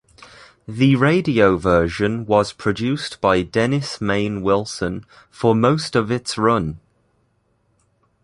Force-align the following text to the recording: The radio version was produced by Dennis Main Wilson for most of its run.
The 0.67 0.95
radio 0.95 1.57
version 1.57 2.25
was 2.25 2.53
produced 2.53 3.21
by 3.21 3.43
Dennis 3.43 4.01
Main 4.01 4.41
Wilson 4.41 5.05
for 5.29 5.53
most 5.53 5.95
of 5.95 6.09
its 6.09 6.39
run. 6.39 6.79